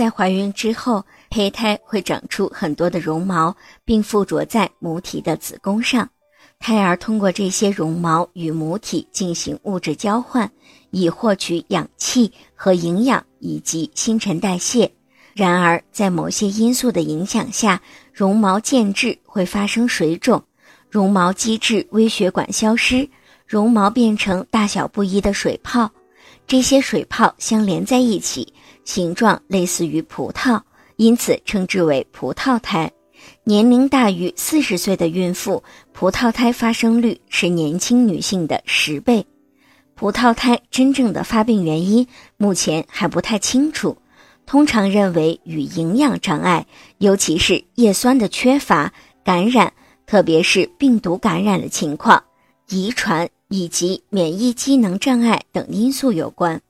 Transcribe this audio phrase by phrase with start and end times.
[0.00, 3.54] 在怀孕之后，胚胎会长出很多的绒毛，
[3.84, 6.08] 并附着在母体的子宫上。
[6.58, 10.50] 胎儿通过这些绒毛与母体进行物质交换，
[10.90, 14.90] 以获取氧气和营养以及新陈代谢。
[15.34, 17.78] 然而，在某些因素的影响下，
[18.10, 20.42] 绒毛渐质会发生水肿，
[20.88, 23.06] 绒毛基质微血管消失，
[23.46, 25.90] 绒毛变成大小不一的水泡。
[26.50, 28.52] 这些水泡相连在一起，
[28.82, 30.60] 形状类似于葡萄，
[30.96, 32.90] 因此称之为葡萄胎。
[33.44, 35.62] 年龄大于四十岁的孕妇，
[35.92, 39.24] 葡萄胎发生率是年轻女性的十倍。
[39.94, 42.04] 葡萄胎真正的发病原因
[42.36, 43.96] 目前还不太清楚，
[44.44, 46.66] 通常认为与营养障碍，
[46.98, 48.92] 尤其是叶酸的缺乏、
[49.24, 49.72] 感染，
[50.04, 52.20] 特别是病毒感染的情况、
[52.68, 56.62] 遗传以及免疫机能障碍等因素有关。